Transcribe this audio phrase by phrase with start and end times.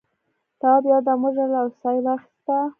[0.59, 2.57] تواب یو دم وژړل او سا یې واخیسته.